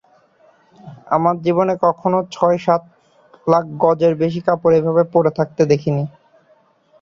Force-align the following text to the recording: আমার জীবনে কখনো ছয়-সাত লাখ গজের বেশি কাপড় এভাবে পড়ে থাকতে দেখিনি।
আমার 1.07 1.35
জীবনে 1.43 1.73
কখনো 1.85 2.17
ছয়-সাত 2.31 2.81
লাখ 3.47 3.63
গজের 3.81 4.13
বেশি 4.21 4.41
কাপড় 4.47 4.73
এভাবে 4.79 5.03
পড়ে 5.13 5.31
থাকতে 5.37 5.61
দেখিনি। 5.71 6.03